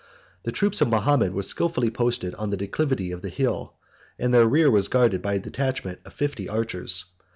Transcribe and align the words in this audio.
The 0.41 0.51
troops 0.51 0.81
of 0.81 0.87
Mahomet 0.89 1.31
were 1.31 1.43
skilfully 1.43 1.91
posted 1.91 2.33
on 2.33 2.49
the 2.49 2.57
declivity 2.57 3.11
of 3.11 3.21
the 3.21 3.29
hill; 3.29 3.75
and 4.17 4.33
their 4.33 4.47
rear 4.47 4.71
was 4.71 4.87
guarded 4.87 5.21
by 5.21 5.35
a 5.35 5.39
detachment 5.39 5.99
of 6.05 6.13
fifty 6.13 6.49
archers. 6.49 7.05